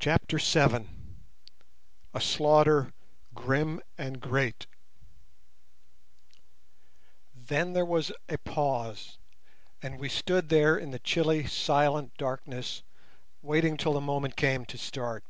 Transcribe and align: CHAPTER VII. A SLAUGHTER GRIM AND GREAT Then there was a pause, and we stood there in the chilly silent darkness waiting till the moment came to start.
CHAPTER 0.00 0.38
VII. 0.38 0.88
A 2.14 2.20
SLAUGHTER 2.20 2.92
GRIM 3.32 3.80
AND 3.96 4.20
GREAT 4.20 4.66
Then 7.32 7.74
there 7.74 7.84
was 7.84 8.10
a 8.28 8.38
pause, 8.38 9.18
and 9.80 10.00
we 10.00 10.08
stood 10.08 10.48
there 10.48 10.76
in 10.76 10.90
the 10.90 10.98
chilly 10.98 11.46
silent 11.46 12.14
darkness 12.16 12.82
waiting 13.40 13.76
till 13.76 13.92
the 13.92 14.00
moment 14.00 14.34
came 14.34 14.64
to 14.66 14.76
start. 14.76 15.22